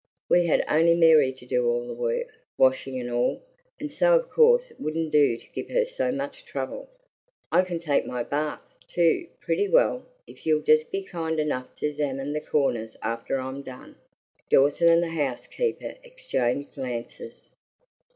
We 0.31 0.47
had 0.47 0.65
only 0.67 0.95
Mary 0.95 1.31
to 1.33 1.45
do 1.45 1.67
all 1.67 1.85
the 1.85 1.93
work, 1.93 2.33
washing 2.57 2.99
and 2.99 3.11
all, 3.11 3.43
and 3.79 3.91
so 3.91 4.17
of 4.17 4.31
course 4.31 4.71
it 4.71 4.79
wouldn't 4.81 5.11
do 5.11 5.37
to 5.37 5.47
give 5.53 5.69
her 5.69 5.85
so 5.85 6.11
much 6.11 6.43
trouble. 6.43 6.89
I 7.51 7.61
can 7.61 7.77
take 7.79 8.07
my 8.07 8.23
bath, 8.23 8.79
too, 8.87 9.27
pretty 9.41 9.67
well 9.69 10.07
if 10.25 10.43
you'll 10.43 10.63
just 10.63 10.89
be 10.91 11.03
kind 11.03 11.39
enough 11.39 11.75
to 11.75 11.91
'zamine 11.93 12.33
the 12.33 12.41
corners 12.41 12.97
after 13.03 13.37
I'm 13.39 13.61
done." 13.61 13.95
Dawson 14.49 14.89
and 14.89 15.03
the 15.03 15.09
housekeeper 15.09 15.93
exchanged 16.03 16.73
glances. 16.73 17.53